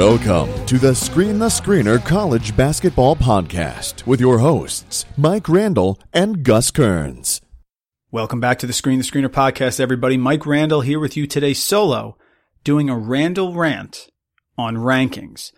[0.00, 6.42] Welcome to the Screen the Screener College Basketball Podcast with your hosts, Mike Randle and
[6.42, 7.40] Gus Kearns.
[8.10, 10.16] Welcome back to the Screen the Screener Podcast, everybody.
[10.16, 12.16] Mike Randle here with you today solo,
[12.64, 14.08] doing a Randle rant
[14.56, 15.52] on rankings.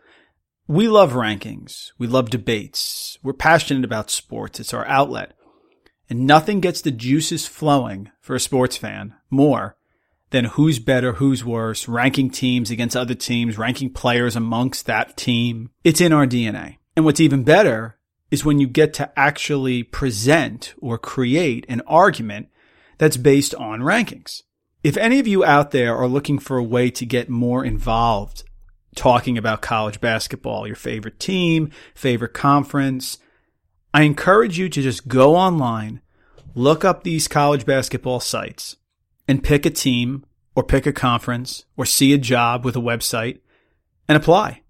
[0.69, 1.91] We love rankings.
[1.99, 3.19] We love debates.
[3.23, 4.61] We're passionate about sports.
[4.61, 5.33] It's our outlet.
[6.09, 9.77] And nothing gets the juices flowing for a sports fan more
[10.31, 15.71] than who's better, who's worse, ranking teams against other teams, ranking players amongst that team.
[15.85, 16.79] It's in our DNA.
[16.97, 17.99] And what's even better
[18.31, 22.49] is when you get to actually present or create an argument
[22.99, 24.43] that's based on rankings.
[24.83, 28.43] If any of you out there are looking for a way to get more involved
[28.97, 33.19] talking about college basketball, your favorite team, favorite conference,
[33.95, 36.01] I encourage you to just go online,
[36.55, 38.77] look up these college basketball sites,
[39.29, 43.39] and pick a team or pick a conference or see a job with a website
[44.09, 44.63] and apply.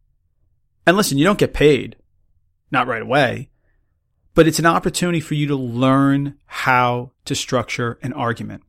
[0.86, 1.96] And listen, you don't get paid,
[2.70, 3.50] not right away,
[4.34, 8.62] but it's an opportunity for you to learn how to structure an argument.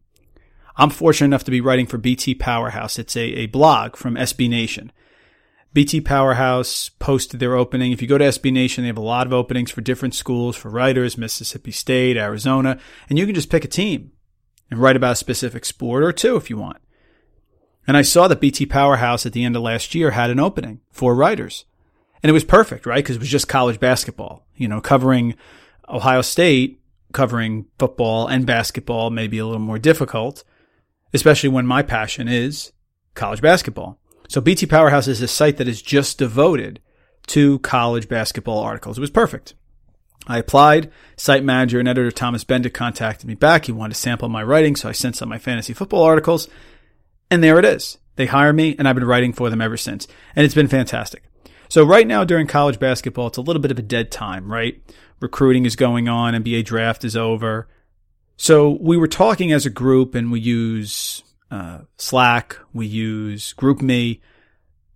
[0.76, 2.98] I'm fortunate enough to be writing for BT Powerhouse.
[2.98, 4.92] It's a, a blog from SB Nation.
[5.74, 7.92] BT Powerhouse posted their opening.
[7.92, 10.56] If you go to SB Nation, they have a lot of openings for different schools,
[10.56, 12.78] for writers, Mississippi State, Arizona,
[13.10, 14.12] and you can just pick a team
[14.70, 16.78] and write about a specific sport or two if you want.
[17.88, 20.82] And I saw that BT Powerhouse at the end of last year had an opening
[20.92, 21.66] for writers.
[22.22, 23.04] And it was perfect, right?
[23.04, 25.36] Because it was just college basketball, you know, covering
[25.90, 26.80] Ohio State,
[27.12, 30.44] covering football and basketball may be a little more difficult,
[31.14, 32.72] especially when my passion is
[33.14, 34.00] college basketball.
[34.28, 36.80] So BT Powerhouse is a site that is just devoted
[37.28, 38.98] to college basketball articles.
[38.98, 39.54] It was perfect.
[40.28, 40.92] I applied.
[41.18, 43.66] Site manager and editor Thomas Beindit contacted me back.
[43.66, 46.48] He wanted to sample my writing, so I sent some of my fantasy football articles.
[47.30, 47.98] And there it is.
[48.16, 50.08] They hire me, and I've been writing for them ever since.
[50.36, 51.24] And it's been fantastic.
[51.68, 54.82] So right now during college basketball, it's a little bit of a dead time, right?
[55.20, 57.68] Recruiting is going on, NBA draft is over.
[58.44, 64.20] So we were talking as a group, and we use uh, Slack, we use GroupMe,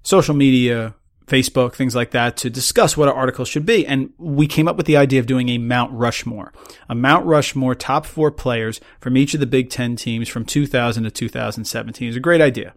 [0.03, 0.96] social media,
[1.28, 3.88] Facebook, things like that to discuss what our articles should be.
[3.88, 6.52] And we came up with the idea of doing a Mount Rushmore,
[6.90, 11.06] a Mount Rushmore top four players from each of the Big Ten teams from 2000
[11.06, 12.09] to 2017.
[12.09, 12.74] It's a great idea.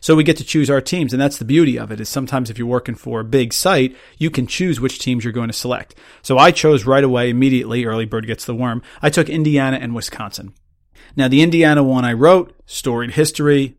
[0.00, 2.00] So we get to choose our teams, and that's the beauty of it.
[2.00, 5.32] Is sometimes if you're working for a big site, you can choose which teams you're
[5.32, 5.94] going to select.
[6.22, 7.84] So I chose right away, immediately.
[7.84, 8.82] Early bird gets the worm.
[9.02, 10.54] I took Indiana and Wisconsin.
[11.16, 13.76] Now the Indiana one I wrote, storied history,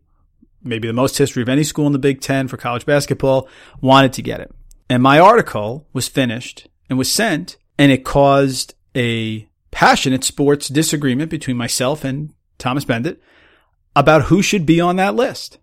[0.62, 3.48] maybe the most history of any school in the Big Ten for college basketball,
[3.80, 4.52] wanted to get it.
[4.88, 11.30] And my article was finished and was sent, and it caused a passionate sports disagreement
[11.30, 13.18] between myself and Thomas Beindit
[13.94, 15.58] about who should be on that list.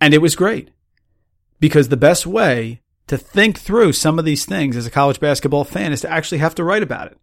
[0.00, 0.70] And it was great
[1.58, 5.64] because the best way to think through some of these things as a college basketball
[5.64, 7.18] fan is to actually have to write about it.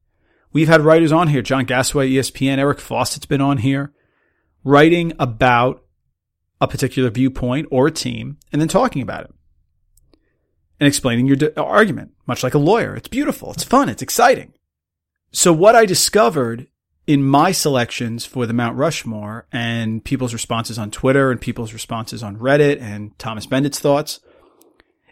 [0.54, 3.94] We've had writers on here, John Gasaway, ESPN, Eric Fawcett's been on here,
[4.64, 5.84] writing about
[6.60, 9.34] a particular viewpoint or a team and then talking about it
[10.80, 12.96] and explaining your argument, much like a lawyer.
[12.96, 13.52] It's beautiful.
[13.54, 13.90] It's fun.
[13.90, 14.54] It's exciting.
[15.32, 16.68] So what I discovered
[17.08, 22.22] in my selections for the Mount Rushmore and people's responses on Twitter and people's responses
[22.22, 24.20] on Reddit and Thomas Beindit's thoughts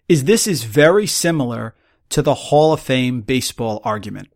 [0.09, 1.73] is this is very similar
[2.09, 4.27] to the Hall of Fame baseball argument.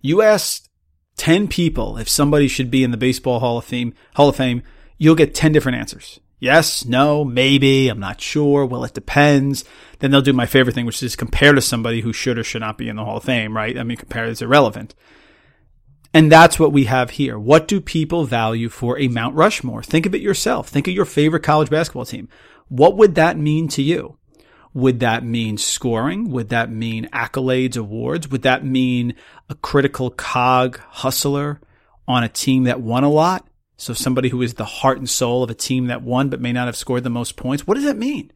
[0.00, 0.68] You ask
[1.18, 4.62] 10 people if somebody should be in the baseball Hall of Fame, Hall of Fame,
[4.96, 6.18] you'll get 10 different answers.
[6.40, 8.66] Yes, no, maybe, I'm not sure.
[8.66, 9.64] Well, it depends.
[10.00, 12.62] Then they'll do my favorite thing, which is compare to somebody who should or should
[12.62, 13.78] not be in the Hall of Fame, right?
[13.78, 14.96] I mean, compare is irrelevant.
[16.14, 17.38] And that's what we have here.
[17.38, 19.82] What do people value for a Mount Rushmore?
[19.82, 20.68] Think of it yourself.
[20.68, 22.28] Think of your favorite college basketball team.
[22.68, 24.18] What would that mean to you?
[24.74, 26.30] Would that mean scoring?
[26.30, 28.28] Would that mean accolades, awards?
[28.28, 29.14] Would that mean
[29.48, 31.60] a critical cog hustler
[32.08, 33.46] on a team that won a lot?
[33.76, 36.52] So somebody who is the heart and soul of a team that won but may
[36.52, 37.66] not have scored the most points.
[37.66, 38.30] What does that mean?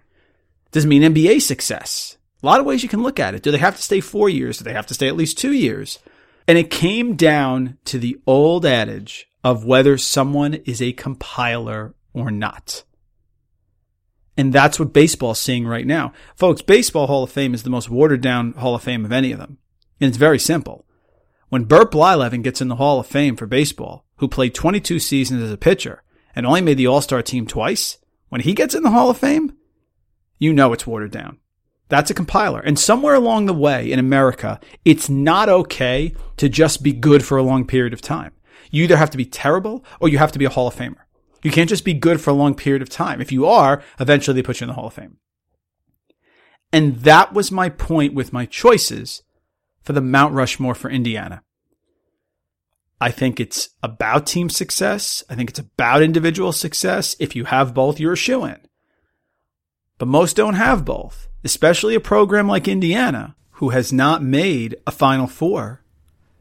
[0.72, 2.16] Does it mean NBA success?
[2.42, 3.42] A lot of ways you can look at it.
[3.42, 4.58] Do they have to stay four years?
[4.58, 5.98] Do they have to stay at least two years?
[6.48, 12.30] And it came down to the old adage of whether someone is a compiler or
[12.30, 12.84] not.
[14.36, 16.12] And that's what baseball's seeing right now.
[16.34, 19.32] Folks, Baseball Hall of Fame is the most watered down Hall of Fame of any
[19.32, 19.58] of them.
[20.00, 20.84] And it's very simple.
[21.48, 25.42] When Bert Blyleven gets in the Hall of Fame for baseball, who played 22 seasons
[25.42, 26.02] as a pitcher
[26.34, 27.98] and only made the All-Star team twice,
[28.28, 29.56] when he gets in the Hall of Fame,
[30.38, 31.38] you know it's watered down.
[31.88, 32.60] That's a compiler.
[32.60, 37.38] And somewhere along the way in America, it's not okay to just be good for
[37.38, 38.32] a long period of time.
[38.70, 41.06] You either have to be terrible or you have to be a Hall of Famer.
[41.42, 43.20] You can't just be good for a long period of time.
[43.20, 45.18] If you are, eventually they put you in the Hall of Fame.
[46.72, 49.22] And that was my point with my choices
[49.82, 51.42] for the Mount Rushmore for Indiana.
[53.00, 55.22] I think it's about team success.
[55.30, 57.14] I think it's about individual success.
[57.20, 58.58] If you have both, you're a shoe in.
[59.98, 64.90] But most don't have both, especially a program like Indiana, who has not made a
[64.90, 65.80] Final Four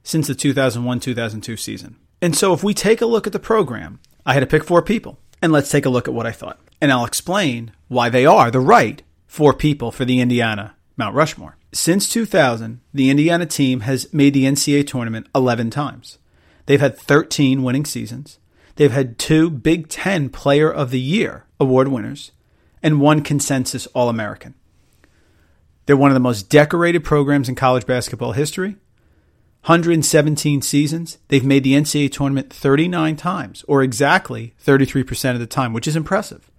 [0.01, 1.97] since the 2001 2002 season.
[2.23, 4.81] And so if we take a look at the program, I had to pick four
[4.81, 5.19] people.
[5.43, 6.59] And let's take a look at what I thought.
[6.81, 11.55] And I'll explain why they are the right four people for the Indiana Mount Rushmore.
[11.71, 16.17] Since 2000, the Indiana team has made the NCAA tournament 11 times.
[16.65, 18.39] They've had 13 winning seasons.
[18.75, 22.31] They've had two Big Ten Player of the Year award winners
[22.81, 24.55] and one consensus All American.
[25.85, 28.77] They're one of the most decorated programs in college basketball history.
[29.65, 31.17] 117 seasons.
[31.27, 35.95] They've made the NCAA tournament 39 times, or exactly 33% of the time, which is
[35.95, 36.51] impressive.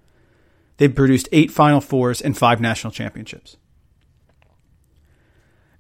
[0.79, 3.57] They've produced eight Final Fours and five national championships.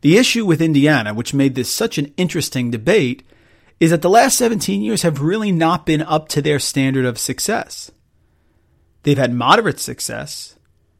[0.02, 3.24] The issue with Indiana, which made this such an interesting debate,
[3.80, 7.18] is that the last 17 years have really not been up to their standard of
[7.18, 7.90] success.
[9.02, 10.55] They've had moderate success,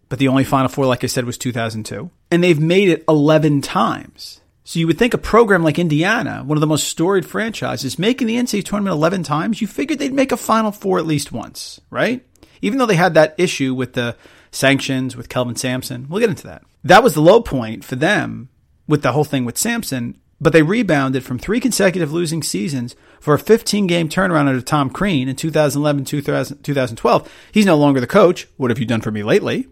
[0.08, 2.11] but the only Final Four, like I said, was 2002.
[2.31, 4.41] And they've made it 11 times.
[4.64, 8.26] So you would think a program like Indiana, one of the most storied franchises, making
[8.26, 11.81] the NCAA tournament 11 times, you figured they'd make a Final Four at least once,
[11.91, 12.25] right?
[12.62, 14.17] Even though they had that issue with the
[14.56, 16.06] sanctions with Kelvin Sampson.
[16.08, 16.62] We'll get into that.
[16.82, 18.49] That was the low point for them
[18.88, 23.35] with the whole thing with Sampson, but they rebounded from three consecutive losing seasons for
[23.35, 26.05] a 15 game turnaround under Tom Crean in 2011
[26.62, 27.32] 2012.
[27.53, 28.49] He's no longer the coach.
[28.56, 29.69] What have you done for me lately?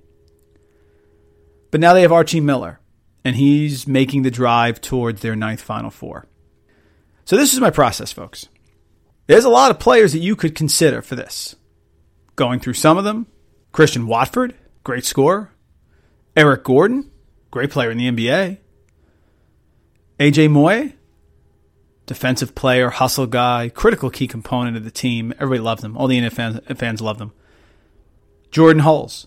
[1.74, 2.78] But now they have Archie Miller
[3.24, 6.28] and he's making the drive towards their ninth Final Four.
[7.24, 8.48] So this is my process, folks.
[9.26, 11.56] There's a lot of players that you could consider for this.
[12.36, 13.26] Going through some of them,
[13.72, 14.54] Christian Watford,
[14.84, 15.50] great scorer.
[16.36, 17.10] Eric Gordon,
[17.50, 18.58] great player in the NBA.
[20.20, 20.92] AJ Moye,
[22.06, 25.34] defensive player, hustle guy, critical key component of the team.
[25.40, 25.96] Everybody loved him.
[25.96, 27.32] All the Indiana fans, fans loved him.
[28.52, 29.26] Jordan Hulls,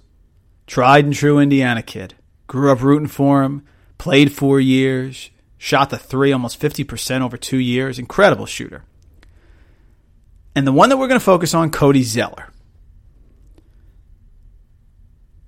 [0.66, 2.14] tried and true Indiana kid.
[2.48, 3.64] Grew up rooting for him
[3.98, 8.00] played four years, shot the three almost 50% over two years.
[8.00, 8.84] Incredible shooter.
[10.56, 12.50] And the one that we're going to focus on, Cody Zeller.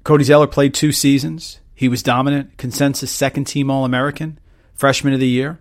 [0.03, 1.59] Cody Zeller played two seasons.
[1.73, 4.39] He was dominant, consensus second team All American,
[4.73, 5.59] freshman of the year,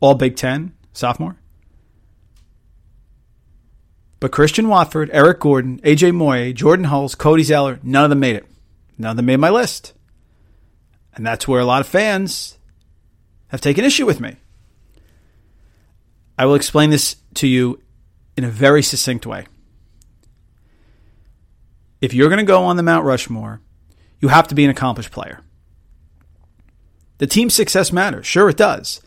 [0.00, 1.36] All Big Ten, sophomore.
[4.20, 8.36] But Christian Watford, Eric Gordon, AJ Moye, Jordan Hulls, Cody Zeller, none of them made
[8.36, 8.49] it.
[9.00, 9.94] None of them made my list.
[11.14, 12.58] And that's where a lot of fans
[13.48, 14.36] have taken issue with me.
[16.36, 17.80] I will explain this to you
[18.36, 19.46] in a very succinct way.
[22.02, 23.62] If you're going to go on the Mount Rushmore,
[24.20, 25.40] you have to be an accomplished player.
[27.16, 28.26] The team success matters.
[28.26, 29.00] Sure, it does.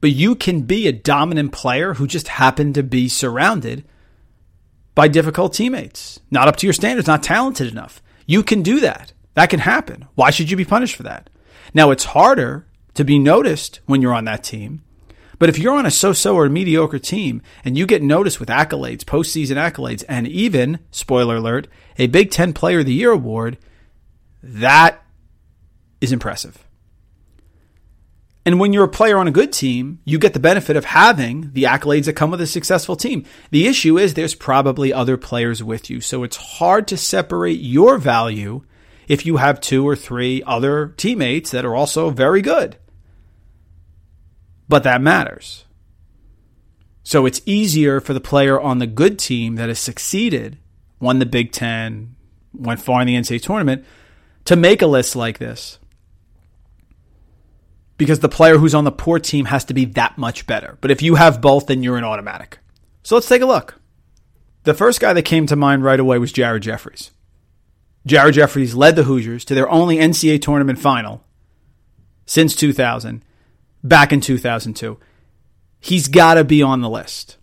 [0.00, 3.84] But you can be a dominant player who just happened to be surrounded
[4.94, 8.00] by difficult teammates, not up to your standards, not talented enough.
[8.26, 9.12] You can do that.
[9.34, 10.06] That can happen.
[10.14, 11.28] Why should you be punished for that?
[11.72, 14.82] Now, it's harder to be noticed when you're on that team.
[15.38, 19.02] But if you're on a so-so or mediocre team and you get noticed with accolades,
[19.02, 21.66] postseason accolades, and even, spoiler alert,
[21.98, 23.58] a Big Ten Player of the Year award,
[24.42, 25.02] that
[26.00, 26.64] is impressive.
[28.46, 31.50] And when you're a player on a good team, you get the benefit of having
[31.54, 33.24] the accolades that come with a successful team.
[33.50, 36.00] The issue is there's probably other players with you.
[36.02, 38.62] So it's hard to separate your value
[39.08, 42.76] if you have two or three other teammates that are also very good.
[44.68, 45.64] But that matters.
[47.02, 50.58] So it's easier for the player on the good team that has succeeded,
[51.00, 52.16] won the Big Ten,
[52.54, 53.84] went far in the NCAA tournament,
[54.46, 55.78] to make a list like this.
[57.96, 60.78] Because the player who's on the poor team has to be that much better.
[60.80, 62.58] But if you have both, then you're an automatic.
[63.02, 63.80] So let's take a look.
[64.64, 67.10] The first guy that came to mind right away was Jared Jeffries.
[68.06, 71.24] Jared Jeffries led the Hoosiers to their only NCAA tournament final
[72.26, 73.24] since 2000,
[73.82, 74.98] back in 2002.
[75.80, 77.36] He's got to be on the list.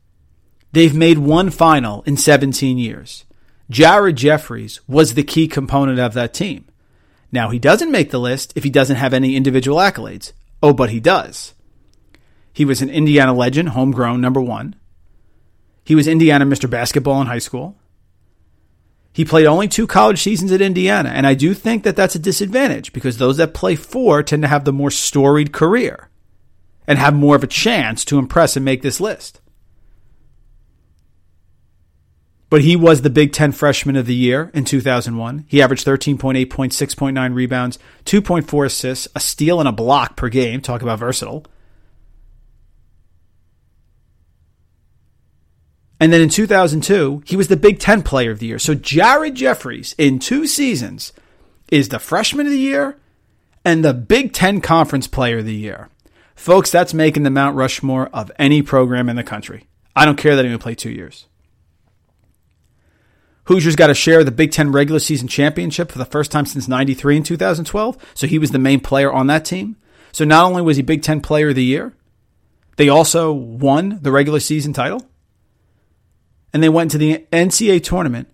[0.72, 3.25] They've made one final in 17 years.
[3.70, 6.65] Jared Jeffries was the key component of that team.
[7.32, 10.34] Now, he doesn't make the list if he doesn't have any individual accolades.
[10.62, 11.53] Oh, but he does.
[12.53, 14.75] He was an Indiana legend, homegrown, number one.
[15.86, 16.70] He was Indiana Mr.
[16.70, 17.77] Basketball in high school.
[19.13, 22.20] He played only two college seasons at Indiana, and I do think that that's a
[22.20, 26.10] disadvantage because those that play four tend to have the more storied career
[26.88, 29.41] and have more of a chance to impress and make this list.
[32.50, 35.46] But he was the Big Ten Freshman of the Year in 2001.
[35.48, 40.60] He averaged 13.8 points, 6.9 rebounds, 2.4 assists, a steal, and a block per game.
[40.60, 41.46] Talk about versatile.
[46.01, 48.58] And then in 2002, he was the Big Ten Player of the Year.
[48.58, 51.13] So Jared Jeffries, in two seasons,
[51.72, 52.98] is the Freshman of the Year
[53.63, 55.89] and the Big Ten Conference Player of the Year.
[56.36, 59.67] Folks, that's making the Mount Rushmore of any program in the country.
[59.96, 61.27] I don't care that he only played two years.
[63.43, 66.48] Hoosiers got a share of the Big Ten regular season championship for the first time
[66.48, 67.98] since 93 in 2012.
[68.15, 69.75] So he was the main player on that team.
[70.12, 71.93] So not only was he Big Ten Player of the Year,
[72.77, 75.05] they also won the regular season title
[76.53, 78.27] and they went to the NCAA tournament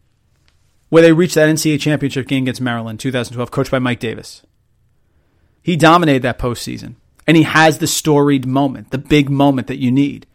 [0.89, 4.43] where they reached that NCAA championship game against Maryland 2012, coached by Mike Davis.
[5.61, 6.95] He dominated that postseason,
[7.25, 10.25] and he has the storied moment, the big moment that you need.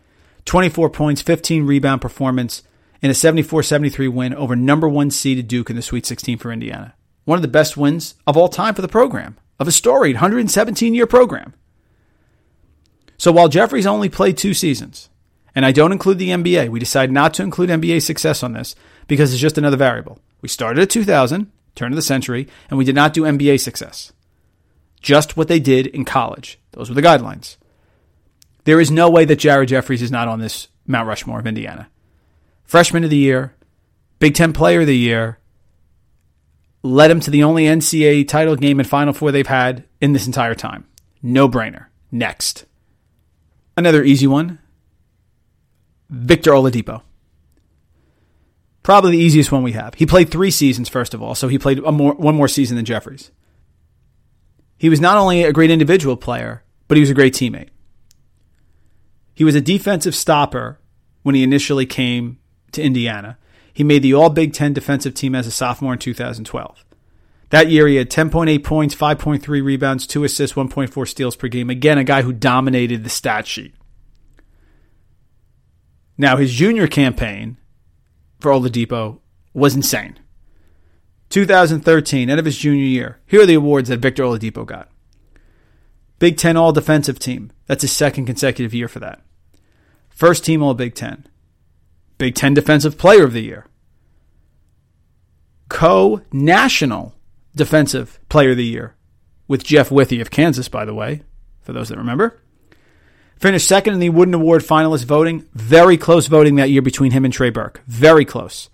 [0.44, 2.62] 24 points, 15 rebound performance
[3.00, 6.52] in a 74 73 win over number one seeded Duke in the Sweet 16 for
[6.52, 6.94] Indiana.
[7.24, 10.94] One of the best wins of all time for the program, of a storied 117
[10.94, 11.54] year program.
[13.16, 15.08] So while Jeffries only played two seasons,
[15.54, 16.68] and I don't include the NBA.
[16.70, 18.74] We decided not to include NBA success on this
[19.06, 20.18] because it's just another variable.
[20.40, 24.12] We started at 2000, turn of the century, and we did not do NBA success.
[25.00, 26.58] Just what they did in college.
[26.72, 27.56] Those were the guidelines.
[28.64, 31.88] There is no way that Jared Jeffries is not on this Mount Rushmore of Indiana.
[32.64, 33.54] Freshman of the year,
[34.18, 35.38] Big Ten Player of the Year,
[36.82, 40.26] led him to the only NCAA title game and Final Four they've had in this
[40.26, 40.86] entire time.
[41.22, 41.86] No brainer.
[42.10, 42.64] Next.
[43.76, 44.58] Another easy one
[46.12, 47.02] Victor Oladipo.
[48.82, 49.94] Probably the easiest one we have.
[49.94, 52.84] He played three seasons, first of all, so he played more, one more season than
[52.84, 53.30] Jeffries.
[54.76, 57.68] He was not only a great individual player, but he was a great teammate.
[59.34, 60.80] He was a defensive stopper
[61.22, 62.38] when he initially came
[62.72, 63.38] to Indiana.
[63.72, 66.84] He made the All Big Ten defensive team as a sophomore in 2012.
[67.48, 71.70] That year, he had 10.8 points, 5.3 rebounds, 2 assists, 1.4 steals per game.
[71.70, 73.74] Again, a guy who dominated the stat sheet.
[76.18, 77.56] Now, his junior campaign
[78.40, 79.20] for Oladipo
[79.54, 80.18] was insane.
[81.30, 83.20] 2013, end of his junior year.
[83.26, 84.90] Here are the awards that Victor Oladipo got.
[86.18, 87.50] Big Ten All Defensive Team.
[87.66, 89.22] That's his second consecutive year for that.
[90.10, 91.26] First Team All Big Ten.
[92.18, 93.66] Big Ten Defensive Player of the Year.
[95.68, 97.14] Co National
[97.56, 98.94] Defensive Player of the Year
[99.48, 101.22] with Jeff Withey of Kansas, by the way,
[101.62, 102.41] for those that remember.
[103.42, 105.48] Finished second in the Wooden Award finalist voting.
[105.52, 107.82] Very close voting that year between him and Trey Burke.
[107.88, 108.70] Very close.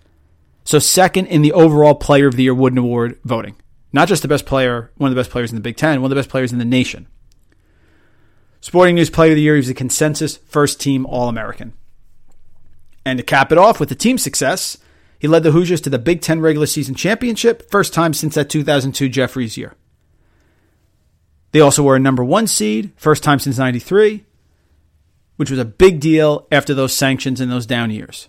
[0.63, 3.55] So second in the overall Player of the Year Wooden Award voting.
[3.91, 6.11] Not just the best player, one of the best players in the Big Ten, one
[6.11, 7.07] of the best players in the nation.
[8.61, 11.73] Sporting News Player of the Year, he was a consensus first team All American.
[13.03, 14.77] And to cap it off with the team success,
[15.17, 18.51] he led the Hoosiers to the Big Ten regular season championship, first time since that
[18.51, 19.73] 2002 Jeffries year.
[21.53, 24.25] They also were a number one seed, first time since 93
[25.39, 28.27] which was a big deal after those sanctions and those down years.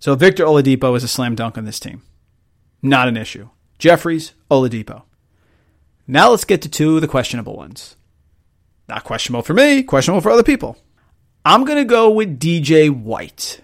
[0.00, 2.02] So Victor Oladipo is a slam dunk on this team.
[2.82, 3.50] Not an issue.
[3.78, 5.04] Jeffries, Oladipo.
[6.08, 7.94] Now let's get to two of the questionable ones.
[8.88, 10.76] Not questionable for me, questionable for other people.
[11.44, 13.60] I'm going to go with DJ White.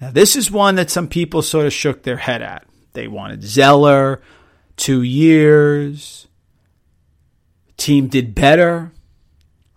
[0.00, 2.66] Now, this is one that some people sort of shook their head at.
[2.94, 4.20] They wanted Zeller,
[4.76, 6.26] two years.
[7.76, 8.90] Team did better.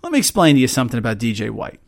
[0.01, 1.79] Let me explain to you something about DJ White.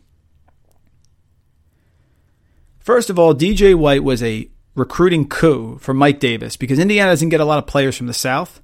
[2.90, 7.30] First of all, DJ White was a recruiting coup for Mike Davis because Indiana doesn't
[7.30, 8.62] get a lot of players from the South,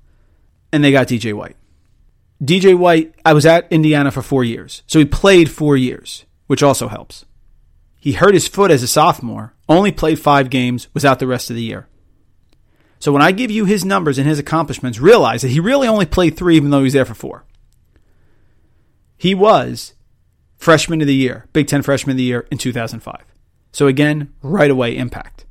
[0.72, 1.56] and they got DJ White.
[2.44, 6.64] DJ White, I was at Indiana for four years, so he played four years, which
[6.64, 7.26] also helps.
[8.00, 11.52] He hurt his foot as a sophomore, only played five games, was out the rest
[11.52, 11.88] of the year.
[12.98, 16.08] So when I give you his numbers and his accomplishments, realize that he really only
[16.08, 17.46] played three, even though he was there for four.
[19.20, 19.94] He was
[20.58, 23.35] freshman of the year, Big Ten freshman of the year in 2005.
[23.76, 25.46] So again, right away impact.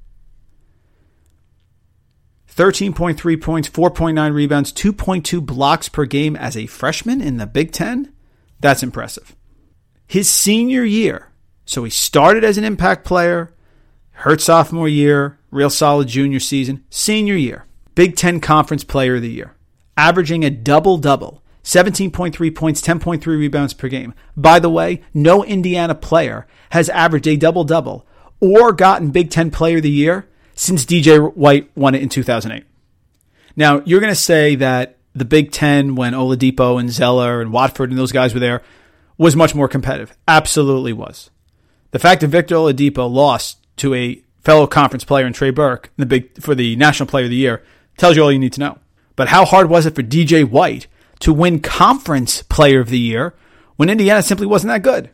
[2.50, 8.14] 13.3 points, 4.9 rebounds, 2.2 blocks per game as a freshman in the Big Ten.
[8.60, 9.36] That's impressive.
[10.06, 11.32] His senior year,
[11.66, 13.52] so he started as an impact player,
[14.12, 19.28] hurt sophomore year, real solid junior season, senior year, Big Ten Conference Player of the
[19.28, 19.54] Year,
[19.98, 24.14] averaging a double double, 17.3 points, 10.3 rebounds per game.
[24.34, 28.06] By the way, no Indiana player has averaged a double double
[28.40, 32.64] or gotten Big Ten Player of the Year since DJ White won it in 2008.
[33.56, 37.90] Now, you're going to say that the Big Ten, when Oladipo and Zeller and Watford
[37.90, 38.62] and those guys were there,
[39.16, 40.16] was much more competitive.
[40.26, 41.30] Absolutely was.
[41.92, 46.06] The fact that Victor Oladipo lost to a fellow conference player in Trey Burke the
[46.06, 47.62] big, for the National Player of the Year
[47.96, 48.78] tells you all you need to know.
[49.16, 50.88] But how hard was it for DJ White
[51.20, 53.34] to win Conference Player of the Year
[53.76, 55.10] when Indiana simply wasn't that good?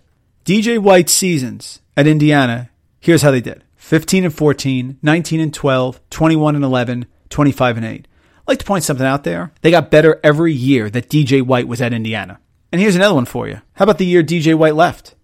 [0.47, 2.70] DJ White's seasons at Indiana,
[3.01, 7.87] here's how they did 15 and 14, 19 and 12, 21 and 11, 25 and
[7.87, 7.91] 8.
[7.91, 9.53] I'd like to point something out there.
[9.63, 12.41] They got better every year that DJ White was at Indiana.
[12.73, 13.61] And here's another one for you.
[13.75, 15.15] How about the year DJ White left?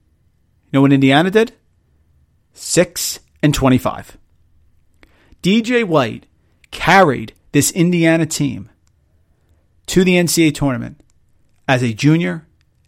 [0.66, 1.52] You know what Indiana did?
[2.54, 4.16] 6 and 25.
[5.42, 6.26] DJ White
[6.70, 8.70] carried this Indiana team
[9.86, 11.02] to the NCAA tournament
[11.68, 12.46] as a junior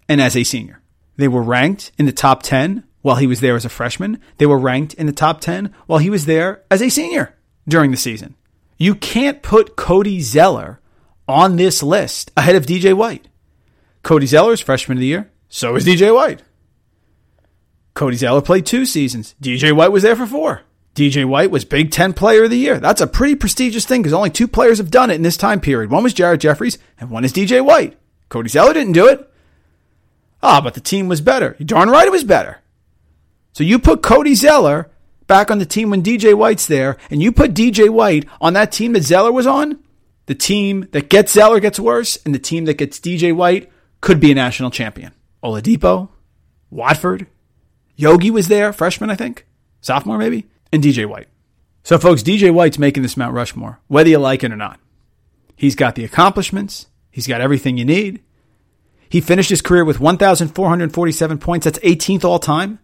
[0.09, 0.83] and as a senior.
[1.17, 4.21] They were ranked in the top 10 while he was there as a freshman.
[4.37, 7.35] They were ranked in the top 10 while he was there as a senior
[7.67, 8.35] during the season.
[8.77, 10.79] You can't put Cody Zeller
[11.27, 13.27] on this list ahead of DJ White.
[14.03, 15.31] Cody Zeller is freshman of the year.
[15.49, 16.43] So is DJ White.
[17.95, 19.35] Cody Zeller played two seasons.
[19.41, 20.61] DJ White was there for four.
[20.95, 22.79] DJ White was Big Ten Player of the Year.
[22.79, 25.63] That's a pretty prestigious thing because only two players have done it in this time
[25.63, 25.91] period.
[25.91, 27.97] One was Jared Jeffries and one is DJ White.
[28.29, 29.33] Cody Zeller didn't do it.
[30.43, 31.57] Ah, but the team was better.
[31.59, 32.59] You're darn right it was better.
[33.59, 34.89] So you put Cody Zeller
[35.27, 38.71] back on the team when DJ White's there, and you put DJ White on that
[38.71, 39.83] team that Zeller was on,
[40.27, 43.69] the team that gets Zeller gets worse, and the team that gets DJ White
[44.01, 45.13] could be a national champion.
[45.43, 46.09] Oladipo,
[46.71, 47.27] Watford,
[47.97, 49.45] Yogi was there, freshman, I think,
[49.81, 51.27] sophomore maybe, and DJ White.
[51.83, 54.79] So, folks, DJ White's making this Mount Rushmore, whether you like it or not.
[55.57, 58.23] He's got the accomplishments, he's got everything you need.
[59.09, 61.65] He finished his career with 1,447 points.
[61.65, 62.79] That's 18th all time,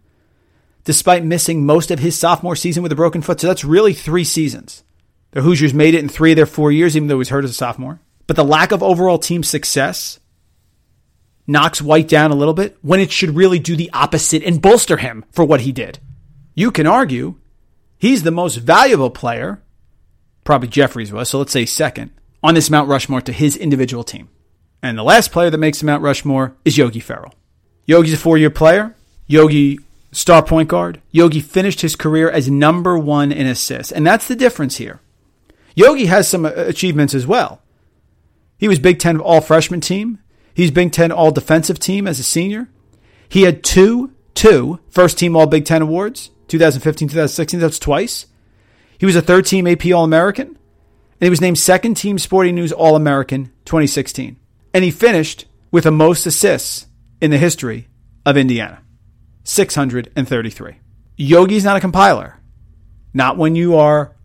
[0.85, 3.41] despite missing most of his sophomore season with a broken foot.
[3.41, 4.83] So that's really three seasons.
[5.31, 7.43] The Hoosiers made it in three of their four years, even though he was hurt
[7.43, 7.99] as a sophomore.
[8.27, 10.19] But the lack of overall team success
[11.47, 14.97] knocks White down a little bit when it should really do the opposite and bolster
[14.97, 15.99] him for what he did.
[16.53, 17.35] You can argue
[17.97, 19.61] he's the most valuable player,
[20.43, 24.29] probably Jeffries was, so let's say second, on this Mount Rushmore to his individual team.
[24.81, 27.33] And the last player that makes the Mount Rushmore is Yogi Ferrell.
[27.85, 28.95] Yogi's a four year player.
[29.27, 29.79] Yogi,
[30.15, 31.01] star point guard.
[31.11, 33.91] Yogi finished his career as number one in assists.
[33.91, 35.01] And that's the difference here.
[35.75, 37.61] Yogi has some uh, achievements as well.
[38.57, 40.19] He was Big Ten all freshman team.
[40.53, 42.69] He's Big Ten All Defensive Team as a senior.
[43.27, 47.59] He had two, two first team All Big Ten awards, 2015, 2016.
[47.59, 48.25] That's twice.
[48.97, 50.57] He was a third team AP All American, and
[51.19, 54.37] he was named second team Sporting News All American 2016.
[54.73, 56.87] And he finished with the most assists
[57.19, 57.89] in the history
[58.25, 58.84] of Indiana
[59.45, 60.79] 633.
[61.17, 62.39] Yogi's not a compiler.
[63.13, 64.15] Not when you are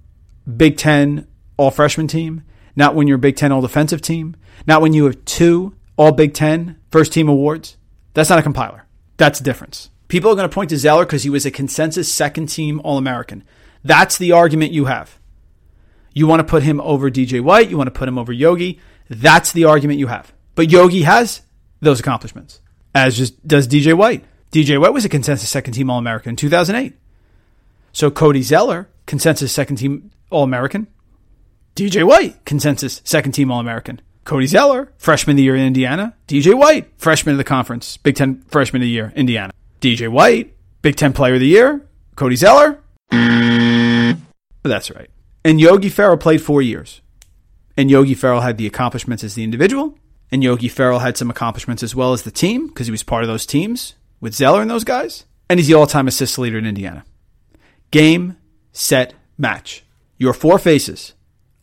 [0.56, 2.42] Big Ten All Freshman team,
[2.74, 4.34] not when you're Big Ten All Defensive team,
[4.66, 7.76] not when you have two all Big Ten first team awards.
[8.14, 8.86] That's not a compiler.
[9.18, 9.90] That's the difference.
[10.08, 12.98] People are going to point to Zeller because he was a consensus second team All
[12.98, 13.44] American.
[13.84, 15.18] That's the argument you have.
[16.12, 18.80] You want to put him over DJ White, you want to put him over Yogi.
[19.08, 20.32] That's the argument you have.
[20.54, 21.42] But Yogi has
[21.80, 22.60] those accomplishments,
[22.94, 24.24] as just does DJ White.
[24.52, 26.94] DJ White was a consensus second team All American in 2008.
[27.92, 30.88] So Cody Zeller, consensus second team All American.
[31.76, 34.00] DJ White, consensus second team All American.
[34.24, 36.16] Cody Zeller, freshman of the year in Indiana.
[36.26, 39.52] DJ White, freshman of the conference, Big Ten freshman of the year, Indiana.
[39.80, 41.86] DJ White, Big Ten player of the year.
[42.16, 42.80] Cody Zeller.
[43.10, 45.10] That's right.
[45.44, 47.00] And Yogi Ferrell played four years.
[47.76, 49.96] And Yogi Ferrell had the accomplishments as the individual.
[50.32, 53.22] And Yogi Ferrell had some accomplishments as well as the team because he was part
[53.22, 55.24] of those teams with Zeller and those guys.
[55.48, 57.04] And he's the all time assist leader in Indiana.
[57.90, 58.36] Game,
[58.72, 59.84] set, match.
[60.18, 61.14] Your four faces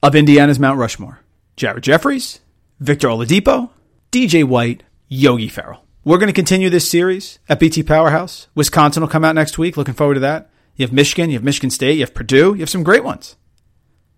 [0.04, 1.22] of Indiana's Mount Rushmore
[1.56, 2.40] Jared Jeffries,
[2.80, 3.70] Victor Oladipo,
[4.12, 5.84] DJ White, Yogi Ferrell.
[6.04, 8.48] We're going to continue this series at BT Powerhouse.
[8.56, 9.76] Wisconsin will come out next week.
[9.76, 10.50] Looking forward to that.
[10.76, 13.36] You have Michigan, you have Michigan State, you have Purdue, you have some great ones.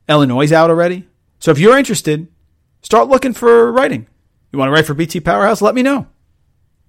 [0.09, 1.07] Illinois is out already.
[1.39, 2.27] So if you're interested,
[2.81, 4.07] start looking for writing.
[4.51, 5.61] You want to write for BT Powerhouse?
[5.61, 6.07] Let me know.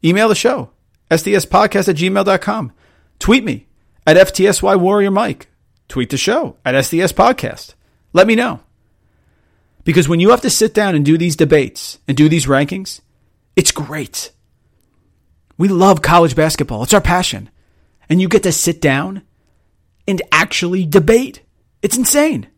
[0.04, 0.70] Email the show,
[1.10, 2.72] sdspodcast at gmail.com.
[3.18, 3.66] Tweet me
[4.06, 5.48] at FTSY Warrior Mike.
[5.88, 7.74] Tweet the show at SDS Podcast.
[8.12, 8.60] Let me know.
[9.84, 13.00] Because when you have to sit down and do these debates and do these rankings,
[13.56, 14.30] it's great.
[15.58, 16.82] We love college basketball.
[16.82, 17.50] It's our passion.
[18.08, 19.22] And you get to sit down
[20.06, 21.42] and actually debate.
[21.82, 22.48] It's insane.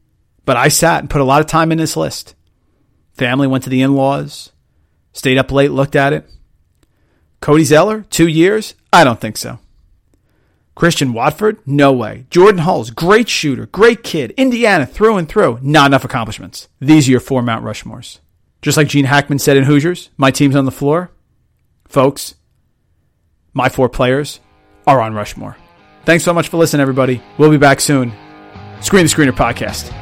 [0.45, 2.35] But I sat and put a lot of time in this list.
[3.15, 4.53] Family went to the in laws,
[5.13, 6.29] stayed up late, looked at it.
[7.43, 8.75] Cody Zeller, two years?
[8.93, 9.59] I don't think so.
[10.77, 11.59] Christian Watford?
[11.67, 12.25] No way.
[12.31, 14.31] Jordan Hulls, great shooter, great kid.
[14.37, 15.59] Indiana, through and through.
[15.61, 16.69] Not enough accomplishments.
[16.81, 18.21] These are your four Mount Rushmores.
[18.63, 21.11] Just like Gene Hackman said in Hoosiers, my team's on the floor.
[21.89, 22.37] Folks,
[23.53, 24.39] my four players
[24.87, 25.57] are on Rushmore.
[26.05, 27.21] Thanks so much for listening, everybody.
[27.39, 28.13] We'll be back soon.
[28.81, 30.02] Screen the Screener Podcast.